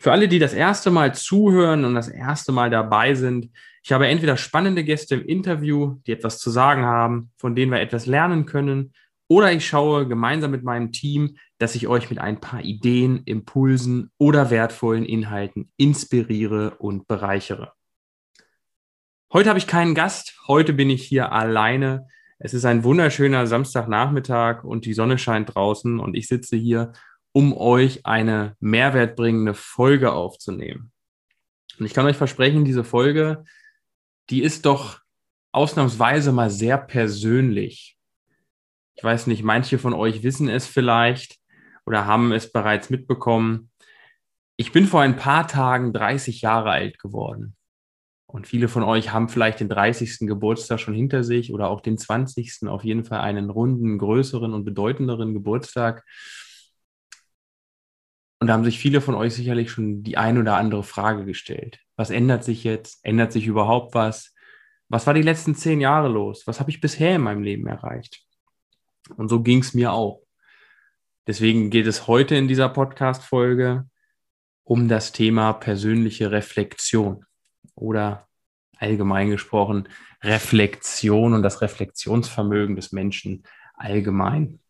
Für 0.00 0.12
alle, 0.12 0.28
die 0.28 0.38
das 0.38 0.54
erste 0.54 0.90
Mal 0.90 1.14
zuhören 1.14 1.84
und 1.84 1.94
das 1.94 2.08
erste 2.08 2.52
Mal 2.52 2.70
dabei 2.70 3.14
sind, 3.14 3.50
ich 3.82 3.92
habe 3.92 4.06
entweder 4.06 4.36
spannende 4.36 4.84
Gäste 4.84 5.16
im 5.16 5.24
Interview, 5.24 5.96
die 6.06 6.12
etwas 6.12 6.38
zu 6.38 6.50
sagen 6.50 6.84
haben, 6.84 7.30
von 7.36 7.56
denen 7.56 7.72
wir 7.72 7.80
etwas 7.80 8.06
lernen 8.06 8.46
können, 8.46 8.92
oder 9.30 9.52
ich 9.52 9.66
schaue 9.66 10.08
gemeinsam 10.08 10.50
mit 10.50 10.62
meinem 10.62 10.90
Team, 10.90 11.36
dass 11.58 11.74
ich 11.74 11.86
euch 11.86 12.08
mit 12.08 12.18
ein 12.18 12.40
paar 12.40 12.62
Ideen, 12.62 13.22
Impulsen 13.24 14.10
oder 14.16 14.50
wertvollen 14.50 15.04
Inhalten 15.04 15.70
inspiriere 15.76 16.76
und 16.78 17.06
bereichere. 17.06 17.72
Heute 19.32 19.50
habe 19.50 19.58
ich 19.58 19.66
keinen 19.66 19.94
Gast, 19.94 20.38
heute 20.48 20.72
bin 20.72 20.88
ich 20.88 21.04
hier 21.04 21.32
alleine. 21.32 22.06
Es 22.38 22.54
ist 22.54 22.64
ein 22.64 22.84
wunderschöner 22.84 23.46
Samstagnachmittag 23.46 24.64
und 24.64 24.86
die 24.86 24.94
Sonne 24.94 25.18
scheint 25.18 25.54
draußen 25.54 26.00
und 26.00 26.14
ich 26.14 26.28
sitze 26.28 26.56
hier 26.56 26.92
um 27.38 27.56
euch 27.56 28.04
eine 28.04 28.56
mehrwertbringende 28.58 29.54
Folge 29.54 30.10
aufzunehmen. 30.10 30.90
Und 31.78 31.86
ich 31.86 31.94
kann 31.94 32.04
euch 32.04 32.16
versprechen, 32.16 32.64
diese 32.64 32.82
Folge, 32.82 33.44
die 34.28 34.42
ist 34.42 34.66
doch 34.66 34.98
ausnahmsweise 35.52 36.32
mal 36.32 36.50
sehr 36.50 36.78
persönlich. 36.78 37.96
Ich 38.96 39.04
weiß 39.04 39.28
nicht, 39.28 39.44
manche 39.44 39.78
von 39.78 39.94
euch 39.94 40.24
wissen 40.24 40.48
es 40.48 40.66
vielleicht 40.66 41.36
oder 41.86 42.06
haben 42.06 42.32
es 42.32 42.50
bereits 42.50 42.90
mitbekommen. 42.90 43.70
Ich 44.56 44.72
bin 44.72 44.88
vor 44.88 45.02
ein 45.02 45.14
paar 45.14 45.46
Tagen 45.46 45.92
30 45.92 46.40
Jahre 46.40 46.70
alt 46.72 46.98
geworden. 46.98 47.54
Und 48.26 48.48
viele 48.48 48.66
von 48.66 48.82
euch 48.82 49.12
haben 49.12 49.28
vielleicht 49.28 49.60
den 49.60 49.68
30. 49.68 50.26
Geburtstag 50.26 50.80
schon 50.80 50.94
hinter 50.94 51.22
sich 51.22 51.52
oder 51.52 51.70
auch 51.70 51.82
den 51.82 51.98
20. 51.98 52.66
auf 52.66 52.82
jeden 52.82 53.04
Fall 53.04 53.20
einen 53.20 53.48
runden, 53.48 53.96
größeren 53.96 54.54
und 54.54 54.64
bedeutenderen 54.64 55.34
Geburtstag. 55.34 56.04
Und 58.40 58.46
da 58.46 58.52
haben 58.52 58.64
sich 58.64 58.78
viele 58.78 59.00
von 59.00 59.14
euch 59.14 59.34
sicherlich 59.34 59.70
schon 59.70 60.02
die 60.02 60.16
ein 60.16 60.38
oder 60.38 60.56
andere 60.56 60.84
Frage 60.84 61.24
gestellt. 61.24 61.80
Was 61.96 62.10
ändert 62.10 62.44
sich 62.44 62.62
jetzt? 62.62 63.04
Ändert 63.04 63.32
sich 63.32 63.46
überhaupt 63.46 63.94
was? 63.94 64.34
Was 64.88 65.06
war 65.06 65.14
die 65.14 65.22
letzten 65.22 65.54
zehn 65.54 65.80
Jahre 65.80 66.08
los? 66.08 66.46
Was 66.46 66.60
habe 66.60 66.70
ich 66.70 66.80
bisher 66.80 67.16
in 67.16 67.22
meinem 67.22 67.42
Leben 67.42 67.66
erreicht? 67.66 68.24
Und 69.16 69.28
so 69.28 69.42
ging 69.42 69.58
es 69.60 69.74
mir 69.74 69.92
auch. 69.92 70.22
Deswegen 71.26 71.70
geht 71.70 71.86
es 71.86 72.06
heute 72.06 72.36
in 72.36 72.48
dieser 72.48 72.68
Podcast-Folge 72.68 73.86
um 74.64 74.88
das 74.88 75.12
Thema 75.12 75.52
persönliche 75.52 76.30
Reflexion 76.30 77.24
oder 77.74 78.28
allgemein 78.78 79.30
gesprochen 79.30 79.88
Reflexion 80.22 81.34
und 81.34 81.42
das 81.42 81.60
Reflexionsvermögen 81.60 82.76
des 82.76 82.92
Menschen 82.92 83.44
allgemein. 83.74 84.60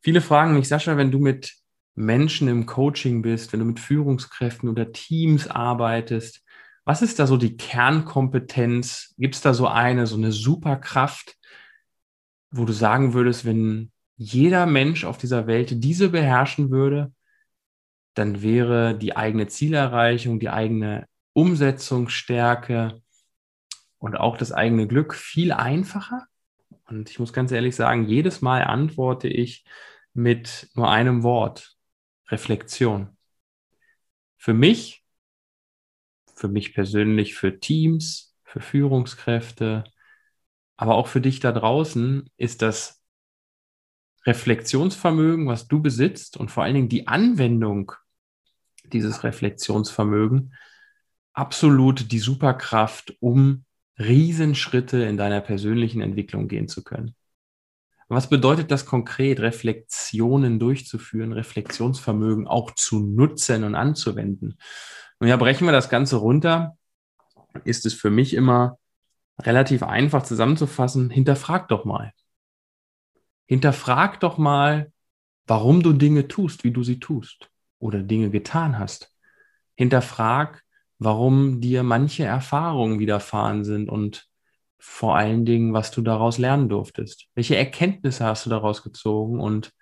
Viele 0.00 0.20
fragen 0.20 0.54
mich, 0.54 0.68
Sascha, 0.68 0.96
wenn 0.96 1.10
du 1.10 1.18
mit 1.18 1.56
Menschen 1.98 2.48
im 2.48 2.64
Coaching 2.64 3.22
bist, 3.22 3.52
wenn 3.52 3.60
du 3.60 3.66
mit 3.66 3.80
Führungskräften 3.80 4.68
oder 4.68 4.92
Teams 4.92 5.48
arbeitest, 5.48 6.44
was 6.84 7.02
ist 7.02 7.18
da 7.18 7.26
so 7.26 7.36
die 7.36 7.56
Kernkompetenz? 7.56 9.14
Gibt 9.18 9.34
es 9.34 9.40
da 9.42 9.52
so 9.52 9.66
eine, 9.66 10.06
so 10.06 10.16
eine 10.16 10.32
Superkraft, 10.32 11.36
wo 12.50 12.64
du 12.64 12.72
sagen 12.72 13.12
würdest, 13.12 13.44
wenn 13.44 13.90
jeder 14.16 14.64
Mensch 14.64 15.04
auf 15.04 15.18
dieser 15.18 15.46
Welt 15.46 15.84
diese 15.84 16.08
beherrschen 16.08 16.70
würde, 16.70 17.12
dann 18.14 18.42
wäre 18.42 18.96
die 18.96 19.16
eigene 19.16 19.48
Zielerreichung, 19.48 20.40
die 20.40 20.48
eigene 20.48 21.06
Umsetzungsstärke 21.34 23.02
und 23.98 24.16
auch 24.16 24.38
das 24.38 24.52
eigene 24.52 24.86
Glück 24.86 25.14
viel 25.14 25.52
einfacher? 25.52 26.26
Und 26.86 27.10
ich 27.10 27.18
muss 27.18 27.32
ganz 27.32 27.52
ehrlich 27.52 27.76
sagen, 27.76 28.06
jedes 28.06 28.40
Mal 28.40 28.62
antworte 28.62 29.28
ich 29.28 29.64
mit 30.14 30.68
nur 30.74 30.90
einem 30.90 31.22
Wort. 31.22 31.77
Reflexion. 32.28 33.16
Für 34.36 34.54
mich, 34.54 35.04
für 36.34 36.48
mich 36.48 36.74
persönlich, 36.74 37.34
für 37.34 37.58
Teams, 37.58 38.36
für 38.44 38.60
Führungskräfte, 38.60 39.84
aber 40.76 40.94
auch 40.94 41.08
für 41.08 41.20
dich 41.20 41.40
da 41.40 41.52
draußen 41.52 42.30
ist 42.36 42.62
das 42.62 43.02
Reflexionsvermögen, 44.24 45.46
was 45.46 45.68
du 45.68 45.80
besitzt 45.80 46.36
und 46.36 46.50
vor 46.50 46.64
allen 46.64 46.74
Dingen 46.74 46.88
die 46.88 47.08
Anwendung 47.08 47.92
dieses 48.92 49.24
Reflexionsvermögen 49.24 50.54
absolut 51.32 52.10
die 52.10 52.18
Superkraft, 52.18 53.16
um 53.20 53.64
Riesenschritte 53.98 55.02
in 55.04 55.16
deiner 55.16 55.40
persönlichen 55.40 56.00
Entwicklung 56.00 56.48
gehen 56.48 56.68
zu 56.68 56.82
können. 56.82 57.14
Was 58.08 58.30
bedeutet 58.30 58.70
das 58.70 58.86
konkret, 58.86 59.40
Reflexionen 59.40 60.58
durchzuführen, 60.58 61.32
Reflexionsvermögen 61.32 62.46
auch 62.46 62.70
zu 62.70 63.00
nutzen 63.00 63.64
und 63.64 63.74
anzuwenden? 63.74 64.58
Und 65.18 65.28
ja, 65.28 65.36
brechen 65.36 65.66
wir 65.66 65.72
das 65.72 65.90
Ganze 65.90 66.16
runter, 66.16 66.78
ist 67.64 67.84
es 67.84 67.92
für 67.92 68.10
mich 68.10 68.34
immer 68.34 68.78
relativ 69.40 69.82
einfach 69.82 70.22
zusammenzufassen, 70.22 71.10
hinterfrag 71.10 71.68
doch 71.68 71.84
mal. 71.84 72.12
Hinterfrag 73.46 74.20
doch 74.20 74.38
mal, 74.38 74.92
warum 75.46 75.82
du 75.82 75.92
Dinge 75.92 76.28
tust, 76.28 76.64
wie 76.64 76.70
du 76.70 76.82
sie 76.82 77.00
tust 77.00 77.50
oder 77.78 78.02
Dinge 78.02 78.30
getan 78.30 78.78
hast. 78.78 79.14
Hinterfrag, 79.74 80.64
warum 80.98 81.60
dir 81.60 81.82
manche 81.82 82.24
Erfahrungen 82.24 82.98
widerfahren 82.98 83.64
sind 83.64 83.88
und 83.88 84.28
vor 84.78 85.16
allen 85.16 85.44
Dingen, 85.44 85.72
was 85.72 85.90
du 85.90 86.02
daraus 86.02 86.38
lernen 86.38 86.68
durftest. 86.68 87.26
Welche 87.34 87.56
Erkenntnisse 87.56 88.24
hast 88.24 88.46
du 88.46 88.50
daraus 88.50 88.82
gezogen 88.82 89.40
und 89.40 89.72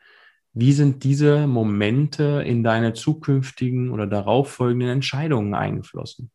wie 0.53 0.73
sind 0.73 1.05
diese 1.05 1.47
Momente 1.47 2.43
in 2.47 2.65
deine 2.65 2.95
zukünftigen 2.95 3.91
oder 3.91 4.07
darauffolgenden 4.07 4.89
Entscheidungen 4.89 5.55
eingeflossen? 5.55 6.31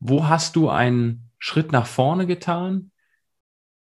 Wo 0.00 0.28
hast 0.28 0.54
du 0.56 0.68
einen 0.68 1.30
Schritt 1.38 1.72
nach 1.72 1.86
vorne 1.86 2.26
getan 2.26 2.90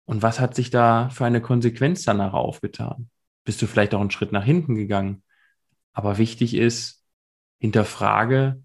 und 0.06 0.22
was 0.22 0.40
hat 0.40 0.54
sich 0.54 0.70
da 0.70 1.10
für 1.10 1.26
eine 1.26 1.42
Konsequenz 1.42 2.04
danach 2.04 2.34
aufgetan? 2.34 3.10
Bist 3.44 3.62
du 3.62 3.68
vielleicht 3.68 3.96
auch 3.96 4.02
einen 4.02 4.12
Schritt 4.12 4.32
nach 4.32 4.44
hinten 4.44 4.76
gegangen? 4.76 5.24
Aber 5.94 6.18
wichtig 6.18 6.54
ist, 6.54 7.04
hinterfrage, 7.60 8.62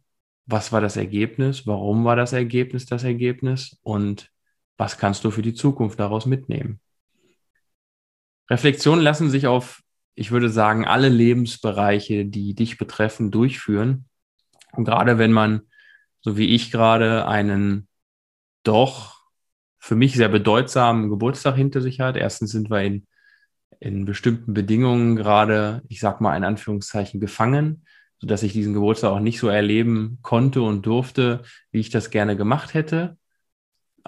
was 0.47 0.73
war 0.73 0.81
das 0.81 0.97
Ergebnis? 0.97 1.67
Warum 1.67 2.05
war 2.05 2.17
das 2.17 2.33
Ergebnis 2.33 2.87
das 2.87 3.05
Ergebnis? 3.05 3.79
Und 3.83 4.31
was 4.79 4.97
kannst 4.97 5.25
du 5.25 5.31
für 5.31 5.43
die 5.43 5.55
Zukunft 5.55 6.01
daraus 6.01 6.25
mitnehmen? 6.25 6.81
Reflexionen 8.49 9.03
lassen 9.03 9.29
sich 9.29 9.47
auf, 9.47 9.83
ich 10.15 10.31
würde 10.31 10.49
sagen, 10.49 10.87
alle 10.87 11.11
Lebensbereiche, 11.11 12.25
die 12.25 12.55
dich 12.55 12.79
betreffen, 12.79 13.31
durchführen. 13.31 14.07
Und 14.73 14.85
gerade 14.85 15.19
wenn 15.19 15.33
man, 15.33 15.63
so 16.23 16.39
wie 16.39 16.55
ich 16.55 16.71
gerade, 16.71 17.27
einen 17.27 17.89
doch 18.63 19.19
für 19.79 19.97
mich 19.97 20.15
sehr 20.15 20.29
bedeutsamen 20.29 21.11
Geburtstag 21.11 21.57
hinter 21.57 21.81
sich 21.81 22.01
hat. 22.01 22.17
Erstens 22.17 22.51
sind 22.51 22.71
wir 22.71 22.83
in, 22.83 23.07
in 23.81 24.05
bestimmten 24.05 24.55
Bedingungen 24.55 25.17
gerade, 25.17 25.83
ich 25.89 26.01
sag 26.01 26.21
mal 26.21 26.37
in 26.37 26.45
Anführungszeichen, 26.45 27.21
gefangen, 27.21 27.85
sodass 28.21 28.43
ich 28.43 28.53
diesen 28.53 28.75
Geburtstag 28.75 29.11
auch 29.11 29.21
nicht 29.21 29.39
so 29.39 29.49
erleben 29.49 30.19
konnte 30.23 30.63
und 30.63 30.85
durfte, 30.85 31.43
wie 31.71 31.81
ich 31.81 31.91
das 31.91 32.11
gerne 32.11 32.37
gemacht 32.37 32.75
hätte. 32.75 33.17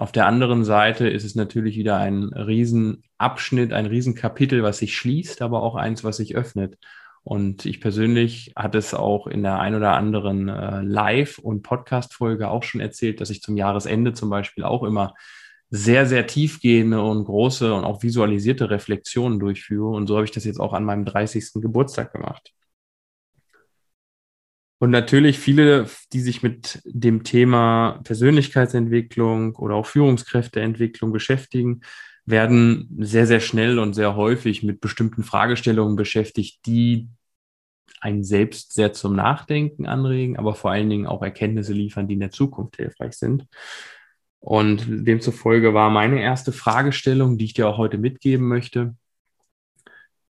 Auf 0.01 0.11
der 0.11 0.25
anderen 0.25 0.63
Seite 0.63 1.07
ist 1.07 1.23
es 1.23 1.35
natürlich 1.35 1.75
wieder 1.75 1.97
ein 1.97 2.33
Riesenabschnitt, 2.33 3.71
ein 3.71 3.85
Riesenkapitel, 3.85 4.63
was 4.63 4.79
sich 4.79 4.97
schließt, 4.97 5.43
aber 5.43 5.61
auch 5.61 5.75
eins, 5.75 6.03
was 6.03 6.17
sich 6.17 6.35
öffnet. 6.35 6.79
Und 7.21 7.67
ich 7.67 7.79
persönlich 7.79 8.51
hatte 8.55 8.79
es 8.79 8.95
auch 8.95 9.27
in 9.27 9.43
der 9.43 9.59
ein 9.59 9.75
oder 9.75 9.93
anderen 9.93 10.49
äh, 10.49 10.81
Live- 10.81 11.37
und 11.37 11.61
Podcast-Folge 11.61 12.49
auch 12.49 12.63
schon 12.63 12.81
erzählt, 12.81 13.21
dass 13.21 13.29
ich 13.29 13.43
zum 13.43 13.57
Jahresende 13.57 14.13
zum 14.13 14.31
Beispiel 14.31 14.63
auch 14.63 14.81
immer 14.81 15.13
sehr, 15.69 16.07
sehr 16.07 16.25
tiefgehende 16.25 16.99
und 16.99 17.25
große 17.25 17.71
und 17.71 17.83
auch 17.83 18.01
visualisierte 18.01 18.71
Reflexionen 18.71 19.39
durchführe. 19.39 19.89
Und 19.89 20.07
so 20.07 20.15
habe 20.15 20.25
ich 20.25 20.31
das 20.31 20.45
jetzt 20.45 20.59
auch 20.59 20.73
an 20.73 20.83
meinem 20.83 21.05
30. 21.05 21.61
Geburtstag 21.61 22.11
gemacht. 22.11 22.53
Und 24.81 24.89
natürlich 24.89 25.37
viele, 25.37 25.85
die 26.11 26.21
sich 26.21 26.41
mit 26.41 26.81
dem 26.85 27.23
Thema 27.23 27.99
Persönlichkeitsentwicklung 28.03 29.55
oder 29.57 29.75
auch 29.75 29.85
Führungskräfteentwicklung 29.85 31.11
beschäftigen, 31.11 31.81
werden 32.25 32.89
sehr, 32.99 33.27
sehr 33.27 33.41
schnell 33.41 33.77
und 33.77 33.93
sehr 33.93 34.15
häufig 34.15 34.63
mit 34.63 34.81
bestimmten 34.81 35.21
Fragestellungen 35.21 35.95
beschäftigt, 35.95 36.65
die 36.65 37.09
einen 37.99 38.23
selbst 38.23 38.73
sehr 38.73 38.91
zum 38.91 39.15
Nachdenken 39.15 39.85
anregen, 39.85 40.39
aber 40.39 40.55
vor 40.55 40.71
allen 40.71 40.89
Dingen 40.89 41.05
auch 41.05 41.21
Erkenntnisse 41.21 41.73
liefern, 41.73 42.07
die 42.07 42.15
in 42.15 42.19
der 42.19 42.31
Zukunft 42.31 42.77
hilfreich 42.77 43.13
sind. 43.13 43.45
Und 44.39 44.87
demzufolge 44.89 45.75
war 45.75 45.91
meine 45.91 46.23
erste 46.23 46.51
Fragestellung, 46.51 47.37
die 47.37 47.45
ich 47.45 47.53
dir 47.53 47.67
auch 47.67 47.77
heute 47.77 47.99
mitgeben 47.99 48.47
möchte. 48.47 48.95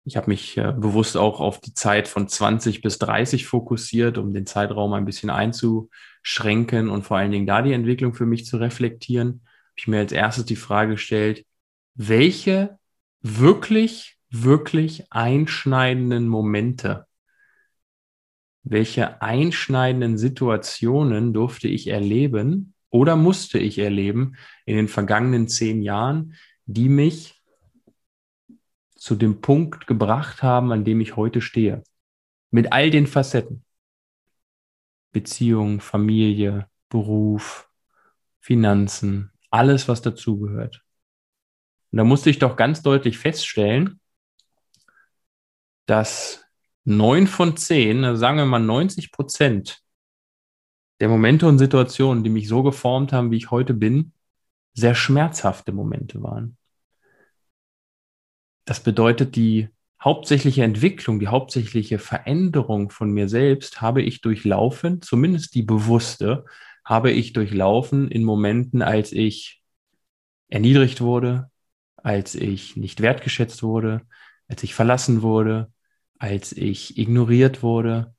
Ich 0.05 0.17
habe 0.17 0.31
mich 0.31 0.57
äh, 0.59 0.73
bewusst 0.73 1.17
auch 1.17 1.41
auf 1.41 1.61
die 1.61 1.75
Zeit 1.75 2.09
von 2.09 2.27
20 2.27 2.83
bis 2.83 2.99
30 2.99 3.47
fokussiert, 3.47 4.19
um 4.19 4.35
den 4.35 4.47
Zeitraum 4.47 4.93
ein 4.95 5.05
bisschen 5.05 5.31
einzuschränken 5.31 6.91
und 6.91 7.05
vor 7.05 7.19
allen 7.19 7.31
Dingen 7.31 7.47
da 7.47 7.63
die 7.63 7.73
Entwicklung 7.73 8.13
für 8.15 8.27
mich 8.27 8.45
zu 8.45 8.57
reflektieren. 8.57 9.43
Habe 9.45 9.75
ich 9.77 9.89
mir 9.89 9.99
als 9.99 10.13
erstes 10.13 10.45
die 10.45 10.57
Frage 10.57 10.93
gestellt, 10.93 11.47
welche 11.95 12.79
wirklich, 13.21 14.19
wirklich 14.31 15.05
einschneidenden 15.11 16.27
Momente, 16.27 17.07
welche 18.65 19.23
einschneidenden 19.23 20.19
Situationen 20.19 21.33
durfte 21.33 21.69
ich 21.69 21.87
erleben 21.89 22.75
oder 22.91 23.15
musste 23.15 23.59
ich 23.59 23.79
erleben 23.79 24.37
in 24.67 24.77
den 24.77 24.89
vergangenen 24.89 25.47
zehn 25.47 25.83
Jahren, 25.83 26.35
die 26.67 26.89
mich 26.89 27.42
zu 29.03 29.17
dem 29.17 29.41
Punkt 29.41 29.89
gebracht 29.89 30.45
haben, 30.45 30.71
an 30.71 30.85
dem 30.85 31.01
ich 31.01 31.17
heute 31.17 31.41
stehe. 31.41 31.83
Mit 32.53 32.73
all 32.73 32.89
den 32.89 33.09
Facetten. 33.09 33.65
Beziehung, 35.11 35.81
Familie, 35.81 36.69
Beruf, 36.89 37.69
Finanzen, 38.39 39.33
alles, 39.51 39.89
was 39.89 40.03
dazugehört. 40.03 40.85
Und 41.91 41.97
da 41.97 42.05
musste 42.05 42.31
ich 42.31 42.39
doch 42.39 42.55
ganz 42.55 42.83
deutlich 42.83 43.19
feststellen, 43.19 43.99
dass 45.87 46.45
neun 46.85 47.27
von 47.27 47.57
zehn, 47.57 48.05
also 48.05 48.21
sagen 48.21 48.39
wir 48.39 48.47
mal 48.47 48.61
90 48.61 49.11
Prozent 49.11 49.83
der 51.01 51.09
Momente 51.09 51.49
und 51.49 51.59
Situationen, 51.59 52.23
die 52.23 52.31
mich 52.31 52.47
so 52.47 52.63
geformt 52.63 53.13
haben, 53.13 53.33
wie 53.33 53.39
ich 53.39 53.51
heute 53.51 53.75
bin, 53.75 54.13
sehr 54.75 54.95
schmerzhafte 54.95 55.73
Momente 55.73 56.23
waren. 56.23 56.57
Das 58.65 58.81
bedeutet, 58.81 59.37
die 59.37 59.69
hauptsächliche 60.03 60.65
Entwicklung, 60.65 61.21
die 61.21 61.29
hauptsächliche 61.29 61.99
Veränderung 61.99 62.91
von 62.91 63.11
mir 63.11 63.29
selbst 63.29 63.81
habe 63.81 64.03
ich 64.03 64.21
durchlaufen, 64.21 65.03
zumindest 65.03 65.55
die 65.55 65.63
bewusste, 65.63 66.45
habe 66.85 67.11
ich 67.13 67.33
durchlaufen 67.33 68.11
in 68.11 68.25
Momenten, 68.25 68.83
als 68.83 69.13
ich 69.13 69.63
erniedrigt 70.49 71.01
wurde, 71.01 71.51
als 71.97 72.35
ich 72.35 72.77
nicht 72.77 73.01
wertgeschätzt 73.01 73.63
wurde, 73.63 74.03
als 74.49 74.63
ich 74.63 74.75
verlassen 74.75 75.23
wurde, 75.23 75.73
als 76.19 76.53
ich 76.53 76.99
ignoriert 76.99 77.63
wurde 77.63 78.15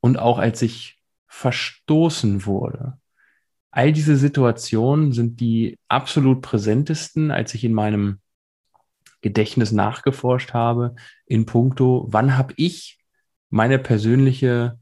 und 0.00 0.18
auch 0.18 0.38
als 0.38 0.62
ich 0.62 1.02
verstoßen 1.26 2.46
wurde. 2.46 2.98
All 3.70 3.92
diese 3.92 4.16
Situationen 4.16 5.12
sind 5.12 5.40
die 5.40 5.78
absolut 5.88 6.42
präsentesten, 6.42 7.30
als 7.30 7.54
ich 7.54 7.64
in 7.64 7.72
meinem 7.72 8.20
Gedächtnis 9.24 9.72
nachgeforscht 9.72 10.52
habe, 10.52 10.96
in 11.24 11.46
puncto, 11.46 12.04
wann 12.08 12.36
habe 12.36 12.52
ich 12.58 12.98
meine 13.48 13.78
persönliche 13.78 14.78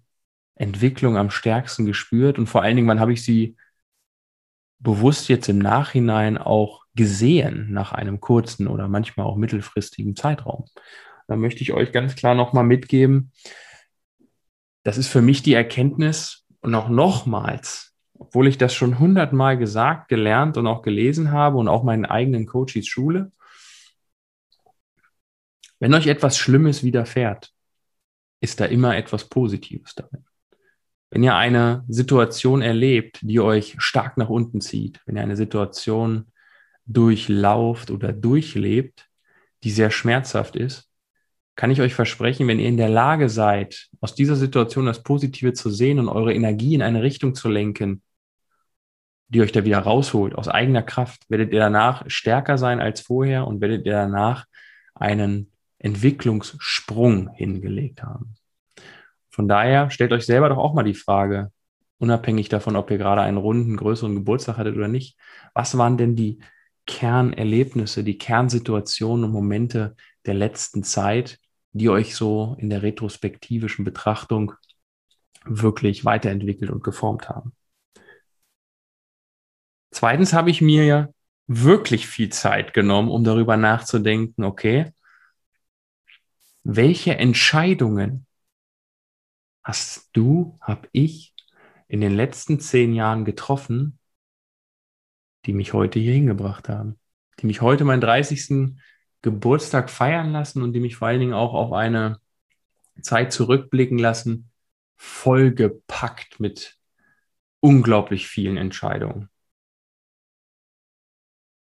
Entwicklung 0.57 1.17
am 1.17 1.31
stärksten 1.31 1.87
gespürt 1.87 2.39
und 2.39 2.49
vor 2.49 2.63
allen 2.63 2.75
Dingen, 2.75 2.89
wann 2.89 2.99
habe 2.99 3.13
ich 3.13 3.23
sie 3.23 3.57
bewusst 4.81 5.29
jetzt 5.29 5.49
im 5.49 5.61
Nachhinein 5.61 6.39
auch 6.39 6.83
gesehen 6.97 7.69
nach 7.71 7.93
einem 7.93 8.21
kurzen 8.21 8.67
oder 8.67 8.89
manchmal 8.89 9.27
auch 9.27 9.37
mittelfristigen 9.37 10.17
Zeitraum. 10.17 10.65
Da 11.29 11.37
möchte 11.37 11.63
ich 11.63 11.73
euch 11.73 11.93
ganz 11.93 12.17
klar 12.17 12.35
nochmal 12.35 12.65
mitgeben, 12.65 13.31
das 14.83 14.99
ist 14.99 15.07
für 15.07 15.23
mich 15.23 15.45
die 15.45 15.55
Erkenntnis 15.55 16.45
und 16.63 16.75
auch 16.75 16.89
nochmals, 16.89 17.95
obwohl 18.19 18.49
ich 18.49 18.59
das 18.59 18.75
schon 18.75 18.99
hundertmal 18.99 19.57
gesagt, 19.57 20.09
gelernt 20.09 20.57
und 20.57 20.67
auch 20.67 20.83
gelesen 20.83 21.31
habe 21.31 21.59
und 21.59 21.69
auch 21.69 21.85
meinen 21.85 22.07
eigenen 22.07 22.47
Coaches 22.47 22.89
schule, 22.89 23.31
wenn 25.83 25.95
euch 25.95 26.07
etwas 26.07 26.39
Schlimmes 26.39 26.85
widerfährt, 26.85 27.51
ist 28.41 28.61
da 28.61 28.67
immer 28.67 28.97
etwas 28.97 29.29
Positives 29.29 29.97
darin. 29.97 30.25
Wenn 31.11 31.25
ihr 31.25 31.35
eine 31.35 31.85
Situation 31.89 32.63
erlebt, 32.63 33.19
die 33.21 33.41
euch 33.41 33.75
stark 33.79 34.17
nach 34.17 34.29
unten 34.29 34.61
zieht, 34.61 35.01
wenn 35.07 35.17
ihr 35.17 35.23
eine 35.23 35.35
Situation 35.35 36.31
durchlauft 36.87 37.91
oder 37.91 38.13
durchlebt, 38.13 39.09
die 39.65 39.73
sehr 39.73 39.91
schmerzhaft 39.91 40.55
ist, 40.55 40.89
kann 41.57 41.73
ich 41.73 41.81
euch 41.81 41.95
versprechen, 41.95 42.47
wenn 42.47 42.61
ihr 42.61 42.69
in 42.69 42.77
der 42.77 42.89
Lage 42.89 43.29
seid, 43.29 43.89
aus 44.01 44.15
dieser 44.15 44.37
Situation 44.37 44.87
das 44.87 45.03
Positive 45.03 45.53
zu 45.53 45.69
sehen 45.69 45.99
und 45.99 46.09
eure 46.09 46.33
Energie 46.33 46.77
in 46.77 46.83
eine 46.83 47.03
Richtung 47.03 47.35
zu 47.35 47.49
lenken, 47.49 48.03
die 49.27 49.41
euch 49.41 49.51
da 49.51 49.65
wieder 49.65 49.81
rausholt, 49.81 50.37
aus 50.37 50.47
eigener 50.47 50.85
Kraft, 50.85 51.29
werdet 51.29 51.53
ihr 51.53 51.59
danach 51.59 52.05
stärker 52.07 52.57
sein 52.57 52.81
als 52.81 53.01
vorher 53.01 53.49
und 53.49 53.61
werdet 53.61 53.85
ihr 53.85 53.95
danach 53.95 54.47
einen 54.95 55.52
Entwicklungssprung 55.83 57.31
hingelegt 57.35 58.03
haben. 58.03 58.35
Von 59.31 59.49
daher 59.49 59.91
stellt 59.91 60.13
euch 60.13 60.27
selber 60.27 60.49
doch 60.49 60.59
auch 60.59 60.75
mal 60.75 60.83
die 60.83 60.95
Frage, 60.95 61.53
unabhängig 61.99 62.49
davon, 62.49 62.77
ob 62.77 62.91
ihr 62.91 62.99
gerade 62.99 63.23
einen 63.23 63.37
runden, 63.37 63.77
größeren 63.77 64.15
Geburtstag 64.15 64.57
hattet 64.59 64.77
oder 64.77 64.89
nicht, 64.89 65.17
was 65.55 65.77
waren 65.79 65.97
denn 65.97 66.17
die 66.17 66.41
Kernerlebnisse, 66.87 68.05
die 68.05 68.19
Kernsituationen 68.19 69.25
und 69.25 69.33
Momente 69.33 69.97
der 70.27 70.35
letzten 70.35 70.83
Zeit, 70.83 71.39
die 71.73 71.89
euch 71.89 72.15
so 72.17 72.57
in 72.59 72.71
der 72.71 72.83
retrospektivischen 72.83 73.85
Betrachtung 73.85 74.53
wirklich 75.45 76.05
weiterentwickelt 76.05 76.71
und 76.71 76.85
geformt 76.85 77.29
haben. 77.29 77.53
Zweitens 79.91 80.33
habe 80.33 80.51
ich 80.51 80.61
mir 80.61 80.85
ja 80.85 81.09
wirklich 81.47 82.07
viel 82.07 82.31
Zeit 82.31 82.73
genommen, 82.75 83.11
um 83.11 83.25
darüber 83.25 83.57
nachzudenken, 83.57 84.45
okay, 84.45 84.93
welche 86.65 87.17
Entscheidungen 87.17 88.27
hast 89.63 90.11
du, 90.13 90.59
habe 90.61 90.89
ich 90.93 91.35
in 91.89 92.01
den 92.01 92.15
letzten 92.15 92.61
zehn 92.61 92.95
Jahren 92.95 93.25
getroffen, 93.25 93.99
die 95.47 95.53
mich 95.53 95.73
heute 95.73 95.99
hier 95.99 96.15
hingebracht 96.15 96.69
haben, 96.69 96.99
die 97.41 97.47
mich 97.47 97.61
heute 97.61 97.85
meinen 97.85 98.01
30. 98.01 98.77
Geburtstag 99.23 99.91
feiern 99.91 100.33
lassen 100.33 100.63
und 100.63 100.73
die 100.73 100.81
mich 100.81 100.97
vor 100.97 101.09
allen 101.09 101.21
Dingen 101.21 101.35
auch 101.35 101.55
auf 101.55 101.73
eine 101.73 102.21
Zeit 103.01 103.33
zurückblicken 103.33 103.99
lassen, 103.99 104.51
vollgepackt 104.97 106.41
mit 106.41 106.79
unglaublich 107.61 108.27
vielen 108.27 108.57
Entscheidungen. 108.57 109.29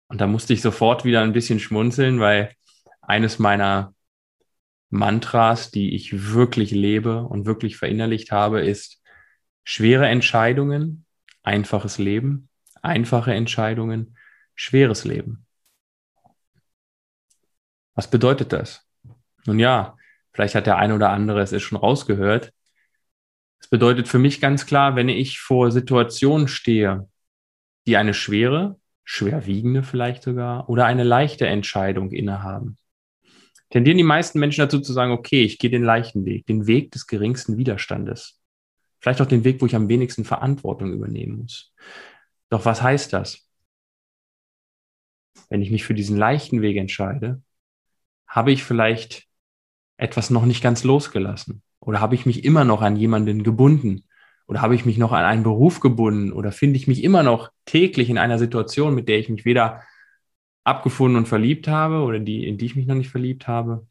Und 0.09 0.21
da 0.21 0.27
musste 0.27 0.53
ich 0.53 0.63
sofort 0.63 1.05
wieder 1.05 1.23
ein 1.23 1.33
bisschen 1.33 1.61
schmunzeln, 1.61 2.19
weil 2.19 2.55
eines 3.01 3.39
meiner 3.39 3.95
Mantras, 4.91 5.71
die 5.71 5.95
ich 5.95 6.33
wirklich 6.33 6.73
lebe 6.73 7.23
und 7.23 7.47
wirklich 7.47 7.77
verinnerlicht 7.77 8.33
habe, 8.33 8.61
ist 8.61 9.03
schwere 9.65 10.09
Entscheidungen, 10.09 11.07
einfaches 11.43 11.99
Leben, 11.99 12.49
einfache 12.83 13.33
Entscheidungen, 13.33 14.17
schweres 14.55 15.05
Leben. 15.05 15.47
Was 17.95 18.11
bedeutet 18.11 18.53
das? 18.53 18.87
Nun 19.47 19.59
ja, 19.59 19.97
vielleicht 20.33 20.55
hat 20.55 20.67
der 20.67 20.79
eine 20.79 20.95
oder 20.95 21.11
andere 21.11 21.41
es 21.41 21.63
schon 21.63 21.79
rausgehört. 21.79 22.53
Es 23.61 23.69
bedeutet 23.69 24.09
für 24.09 24.19
mich 24.19 24.41
ganz 24.41 24.67
klar, 24.67 24.97
wenn 24.97 25.09
ich 25.09 25.39
vor 25.39 25.71
Situationen 25.71 26.49
stehe, 26.49 27.09
die 27.87 27.97
eine 27.97 28.15
schwere, 28.15 28.79
schwerwiegende 29.05 29.83
vielleicht 29.83 30.23
sogar 30.23 30.69
oder 30.69 30.87
eine 30.87 31.05
leichte 31.05 31.47
Entscheidung 31.47 32.11
innehaben, 32.11 32.79
tendieren 33.71 33.99
die 33.99 34.05
meisten 34.05 34.39
Menschen 34.39 34.61
dazu 34.61 34.81
zu 34.81 34.93
sagen, 34.93 35.13
okay, 35.13 35.43
ich 35.43 35.59
gehe 35.59 35.71
den 35.71 35.85
leichten 35.85 36.25
Weg, 36.25 36.47
den 36.47 36.67
Weg 36.67 36.91
des 36.91 37.07
geringsten 37.07 37.57
Widerstandes. 37.57 38.41
Vielleicht 39.01 39.23
auch 39.23 39.27
den 39.27 39.45
Weg, 39.45 39.63
wo 39.63 39.67
ich 39.67 39.75
am 39.75 39.89
wenigsten 39.89 40.25
Verantwortung 40.25 40.93
übernehmen 40.93 41.39
muss. 41.39 41.73
Doch 42.51 42.65
was 42.65 42.83
heißt 42.83 43.13
das? 43.13 43.49
Wenn 45.49 45.63
ich 45.63 45.71
mich 45.71 45.85
für 45.85 45.95
diesen 45.95 46.17
leichten 46.17 46.61
Weg 46.61 46.77
entscheide, 46.77 47.43
habe 48.27 48.53
ich 48.53 48.63
vielleicht 48.63 49.27
etwas 49.97 50.31
noch 50.31 50.45
nicht 50.45 50.63
ganz 50.63 50.85
losgelassen? 50.85 51.63
Oder 51.81 52.01
habe 52.01 52.15
ich 52.15 52.27
mich 52.27 52.45
immer 52.45 52.65
noch 52.65 52.83
an 52.83 52.97
jemanden 52.97 53.43
gebunden? 53.43 54.05
Oder 54.47 54.63
habe 54.63 54.75
ich 54.75 54.85
mich 54.85 54.99
noch 54.99 55.13
an 55.13 55.25
einen 55.25 55.45
Beruf 55.45 55.81
gebunden? 55.81 56.33
Oder 56.33 56.53
finde 56.53 56.77
ich 56.77 56.87
mich 56.87 57.03
immer 57.03 57.23
noch 57.23 57.51
täglich 57.65 58.11
in 58.11 58.19
einer 58.19 58.39
Situation, 58.39 58.95
mit 58.95 59.09
der 59.09 59.19
ich 59.19 59.29
mich 59.29 59.45
weder 59.45 59.83
abgefunden 60.65 61.19
und 61.19 61.29
verliebt 61.29 61.69
habe 61.69 62.03
oder 62.03 62.19
die, 62.19 62.47
in 62.47 62.59
die 62.59 62.67
ich 62.67 62.77
mich 62.77 62.87
noch 62.87 62.95
nicht 62.95 63.11
verliebt 63.11 63.49
habe 63.49 63.87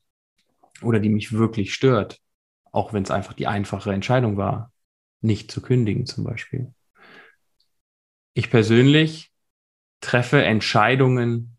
oder 0.81 0.99
die 0.99 1.09
mich 1.09 1.33
wirklich 1.33 1.73
stört, 1.73 2.21
auch 2.71 2.93
wenn 2.93 3.03
es 3.03 3.11
einfach 3.11 3.33
die 3.33 3.47
einfache 3.47 3.91
Entscheidung 3.91 4.37
war, 4.37 4.71
nicht 5.21 5.51
zu 5.51 5.61
kündigen 5.61 6.05
zum 6.05 6.23
Beispiel. 6.23 6.73
Ich 8.33 8.49
persönlich 8.49 9.31
treffe 10.01 10.43
Entscheidungen 10.43 11.57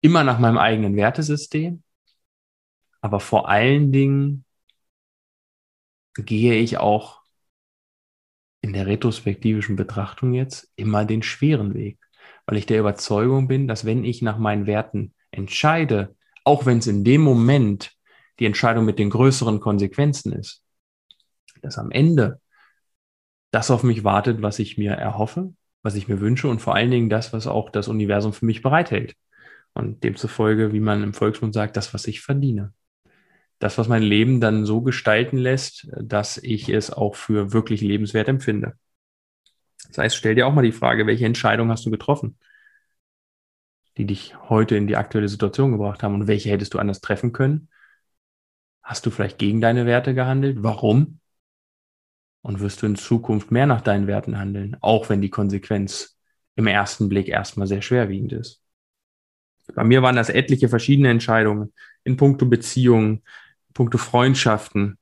immer 0.00 0.24
nach 0.24 0.38
meinem 0.38 0.58
eigenen 0.58 0.96
Wertesystem, 0.96 1.82
aber 3.00 3.20
vor 3.20 3.48
allen 3.48 3.92
Dingen 3.92 4.44
gehe 6.16 6.54
ich 6.54 6.78
auch 6.78 7.22
in 8.60 8.72
der 8.72 8.86
retrospektivischen 8.86 9.76
Betrachtung 9.76 10.32
jetzt 10.32 10.72
immer 10.76 11.04
den 11.04 11.22
schweren 11.22 11.74
Weg, 11.74 11.98
weil 12.46 12.58
ich 12.58 12.66
der 12.66 12.80
Überzeugung 12.80 13.48
bin, 13.48 13.68
dass 13.68 13.84
wenn 13.84 14.04
ich 14.04 14.22
nach 14.22 14.38
meinen 14.38 14.66
Werten 14.66 15.14
entscheide, 15.30 16.14
auch 16.44 16.66
wenn 16.66 16.78
es 16.78 16.86
in 16.86 17.04
dem 17.04 17.22
Moment 17.22 17.92
die 18.38 18.46
Entscheidung 18.46 18.84
mit 18.84 18.98
den 18.98 19.10
größeren 19.10 19.60
Konsequenzen 19.60 20.32
ist, 20.32 20.62
dass 21.62 21.78
am 21.78 21.90
Ende 21.90 22.40
das 23.50 23.70
auf 23.70 23.82
mich 23.82 24.04
wartet, 24.04 24.42
was 24.42 24.58
ich 24.58 24.76
mir 24.76 24.92
erhoffe, 24.92 25.54
was 25.82 25.94
ich 25.94 26.08
mir 26.08 26.20
wünsche 26.20 26.48
und 26.48 26.60
vor 26.60 26.74
allen 26.74 26.90
Dingen 26.90 27.08
das, 27.08 27.32
was 27.32 27.46
auch 27.46 27.70
das 27.70 27.88
Universum 27.88 28.32
für 28.32 28.46
mich 28.46 28.62
bereithält. 28.62 29.14
Und 29.74 30.04
demzufolge, 30.04 30.72
wie 30.72 30.80
man 30.80 31.02
im 31.02 31.14
Volksmund 31.14 31.52
sagt, 31.52 31.76
das, 31.76 31.94
was 31.94 32.06
ich 32.06 32.20
verdiene. 32.20 32.72
Das, 33.58 33.78
was 33.78 33.88
mein 33.88 34.02
Leben 34.02 34.40
dann 34.40 34.66
so 34.66 34.82
gestalten 34.82 35.36
lässt, 35.36 35.88
dass 36.00 36.36
ich 36.36 36.68
es 36.68 36.92
auch 36.92 37.16
für 37.16 37.52
wirklich 37.52 37.80
lebenswert 37.80 38.28
empfinde. 38.28 38.74
Das 39.88 39.98
heißt, 39.98 40.16
stell 40.16 40.34
dir 40.34 40.46
auch 40.46 40.54
mal 40.54 40.62
die 40.62 40.72
Frage, 40.72 41.06
welche 41.06 41.26
Entscheidung 41.26 41.70
hast 41.70 41.84
du 41.86 41.90
getroffen, 41.90 42.38
die 43.96 44.06
dich 44.06 44.34
heute 44.48 44.76
in 44.76 44.86
die 44.86 44.96
aktuelle 44.96 45.28
Situation 45.28 45.72
gebracht 45.72 46.02
haben 46.02 46.14
und 46.14 46.26
welche 46.26 46.50
hättest 46.50 46.74
du 46.74 46.78
anders 46.78 47.00
treffen 47.00 47.32
können? 47.32 47.68
Hast 48.82 49.06
du 49.06 49.10
vielleicht 49.10 49.38
gegen 49.38 49.60
deine 49.60 49.86
Werte 49.86 50.14
gehandelt? 50.14 50.62
Warum? 50.62 51.20
Und 52.42 52.60
wirst 52.60 52.82
du 52.82 52.86
in 52.86 52.96
Zukunft 52.96 53.50
mehr 53.50 53.66
nach 53.66 53.80
deinen 53.80 54.06
Werten 54.06 54.38
handeln, 54.38 54.76
auch 54.80 55.08
wenn 55.08 55.22
die 55.22 55.30
Konsequenz 55.30 56.18
im 56.56 56.66
ersten 56.66 57.08
Blick 57.08 57.28
erstmal 57.28 57.66
sehr 57.66 57.80
schwerwiegend 57.82 58.32
ist. 58.32 58.62
Bei 59.74 59.84
mir 59.84 60.02
waren 60.02 60.16
das 60.16 60.28
etliche 60.28 60.68
verschiedene 60.68 61.08
Entscheidungen 61.08 61.72
in 62.04 62.16
puncto 62.16 62.46
Beziehungen, 62.46 63.22
puncto 63.72 63.96
Freundschaften. 63.96 64.98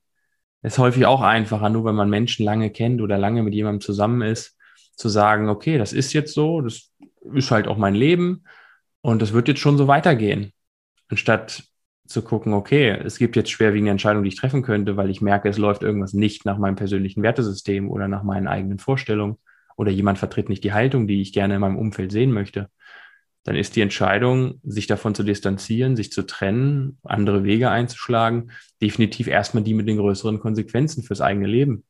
ist 0.62 0.78
häufig 0.78 1.06
auch 1.06 1.20
einfacher, 1.20 1.68
nur 1.68 1.84
wenn 1.84 1.96
man 1.96 2.08
Menschen 2.08 2.44
lange 2.44 2.70
kennt 2.70 3.00
oder 3.00 3.18
lange 3.18 3.42
mit 3.42 3.54
jemandem 3.54 3.80
zusammen 3.80 4.22
ist, 4.22 4.56
zu 5.02 5.09
sagen, 5.09 5.49
okay, 5.49 5.76
das 5.78 5.92
ist 5.92 6.12
jetzt 6.12 6.32
so, 6.32 6.61
das 6.61 6.92
ist 7.35 7.50
halt 7.50 7.68
auch 7.68 7.76
mein 7.76 7.94
Leben 7.94 8.44
und 9.00 9.21
das 9.21 9.32
wird 9.32 9.49
jetzt 9.49 9.61
schon 9.61 9.76
so 9.76 9.88
weitergehen. 9.88 10.52
Anstatt 11.09 11.64
zu 12.06 12.23
gucken, 12.23 12.52
okay, 12.52 12.90
es 12.90 13.18
gibt 13.18 13.37
jetzt 13.37 13.50
schwerwiegende 13.50 13.90
Entscheidungen, 13.90 14.25
die 14.25 14.28
ich 14.28 14.37
treffen 14.37 14.62
könnte, 14.62 14.97
weil 14.97 15.11
ich 15.11 15.21
merke, 15.21 15.49
es 15.49 15.59
läuft 15.59 15.82
irgendwas 15.82 16.12
nicht 16.12 16.44
nach 16.44 16.59
meinem 16.59 16.76
persönlichen 16.76 17.23
Wertesystem 17.23 17.90
oder 17.90 18.09
nach 18.09 18.23
meinen 18.23 18.49
eigenen 18.49 18.78
Vorstellungen 18.78 19.38
oder 19.76 19.90
jemand 19.90 20.18
vertritt 20.18 20.49
nicht 20.49 20.64
die 20.64 20.73
Haltung, 20.73 21.06
die 21.06 21.21
ich 21.21 21.32
gerne 21.32 21.56
in 21.56 21.61
meinem 21.61 21.78
Umfeld 21.78 22.12
sehen 22.12 22.32
möchte, 22.32 22.68
dann 23.44 23.56
ist 23.56 23.75
die 23.75 23.80
Entscheidung, 23.80 24.61
sich 24.62 24.87
davon 24.87 25.14
zu 25.14 25.25
distanzieren, 25.25 25.97
sich 25.97 26.12
zu 26.12 26.23
trennen, 26.23 26.99
andere 27.02 27.44
Wege 27.44 27.71
einzuschlagen, 27.71 28.52
definitiv 28.80 29.26
erstmal 29.26 29.64
die 29.64 29.75
mit 29.75 29.88
den 29.88 29.97
größeren 29.97 30.38
Konsequenzen 30.38 31.02
fürs 31.02 31.21
eigene 31.21 31.49
Leben, 31.49 31.85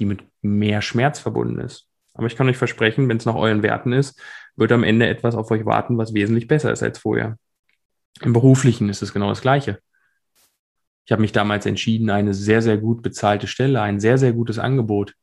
die 0.00 0.04
mit 0.04 0.24
mehr 0.42 0.82
Schmerz 0.82 1.18
verbunden 1.18 1.60
ist. 1.60 1.87
Aber 2.18 2.26
ich 2.26 2.36
kann 2.36 2.48
euch 2.48 2.58
versprechen, 2.58 3.08
wenn 3.08 3.16
es 3.16 3.26
nach 3.26 3.36
euren 3.36 3.62
Werten 3.62 3.92
ist, 3.92 4.20
wird 4.56 4.72
am 4.72 4.82
Ende 4.82 5.06
etwas 5.06 5.36
auf 5.36 5.50
euch 5.52 5.64
warten, 5.64 5.96
was 5.98 6.14
wesentlich 6.14 6.48
besser 6.48 6.72
ist 6.72 6.82
als 6.82 6.98
vorher. 6.98 7.38
Im 8.22 8.32
Beruflichen 8.32 8.88
ist 8.88 9.02
es 9.02 9.12
genau 9.12 9.28
das 9.28 9.40
Gleiche. 9.40 9.78
Ich 11.04 11.12
habe 11.12 11.22
mich 11.22 11.30
damals 11.30 11.64
entschieden, 11.64 12.10
eine 12.10 12.34
sehr, 12.34 12.60
sehr 12.60 12.76
gut 12.76 13.02
bezahlte 13.02 13.46
Stelle, 13.46 13.80
ein 13.80 14.00
sehr, 14.00 14.18
sehr 14.18 14.32
gutes 14.32 14.58
Angebot, 14.58 15.14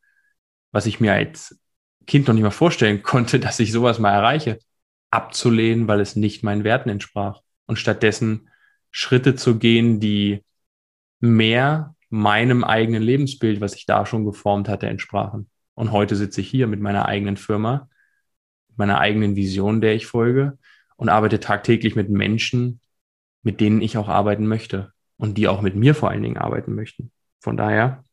was 0.72 0.86
ich 0.86 1.02
mir 1.02 1.14
als 1.14 1.60
Kind 2.08 2.28
noch 2.28 2.34
nicht 2.34 2.44
mal 2.44 2.50
vorstellen 2.50 3.04
konnte, 3.04 3.42
dass 3.42 3.60
ich 3.60 3.74
sowas 3.74 4.00
mal 4.00 4.14
erreiche, 4.14 4.58
abzulehnen, 5.12 5.90
weil 5.90 6.00
es 6.00 6.16
nicht 6.16 6.44
meinen 6.44 6.64
Werten 6.64 6.90
entsprach. 6.90 7.42
Und 7.68 7.78
stattdessen 7.78 8.50
Schritte 8.90 9.36
zu 9.36 9.58
gehen, 9.60 10.00
die 10.00 10.46
mehr 11.20 11.94
meinem 12.10 12.64
eigenen 12.64 13.04
Lebensbild, 13.04 13.60
was 13.60 13.76
ich 13.76 13.86
da 13.86 14.06
schon 14.06 14.24
geformt 14.24 14.70
hatte, 14.70 14.88
entsprachen. 14.88 15.50
Und 15.76 15.92
heute 15.92 16.16
sitze 16.16 16.42
ich 16.42 16.50
hier 16.50 16.68
mit 16.68 16.80
meiner 16.80 17.06
eigenen 17.06 17.38
Firma, 17.38 17.90
meiner 18.76 19.00
eigenen 19.00 19.36
Vision, 19.36 19.82
der 19.82 19.96
ich 19.96 20.08
folge 20.08 20.58
und 20.96 21.10
arbeite 21.10 21.40
tagtäglich 21.40 21.96
mit 21.96 22.10
Menschen, 22.10 22.80
mit 23.44 23.60
denen 23.62 23.82
ich 23.82 23.98
auch 23.98 24.08
arbeiten 24.08 24.48
möchte 24.48 24.94
und 25.18 25.38
die 25.38 25.48
auch 25.48 25.62
mit 25.62 25.76
mir 25.76 25.96
vor 25.96 26.10
allen 26.10 26.24
Dingen 26.24 26.38
arbeiten 26.38 26.76
möchten. 26.76 27.12
Von 27.40 27.58
daher, 27.58 28.04